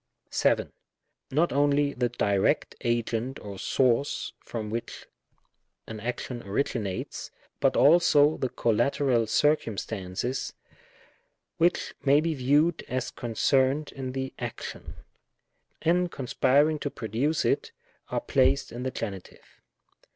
[0.31, 0.71] 7.
[1.29, 5.05] Not only the direct agent or source from which
[5.85, 10.53] an action originates, but also the collateral circum stances,
[11.57, 14.95] which may be viewed as concerned in the ac tion,
[15.83, 17.71] and conspiring to produce it,
[18.09, 19.61] are placed in the Genitive.